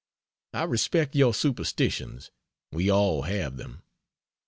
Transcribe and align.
I 0.53 0.63
respect 0.63 1.15
your 1.15 1.31
superstitions 1.31 2.31
we 2.71 2.89
all 2.89 3.21
have 3.21 3.57
them. 3.57 3.83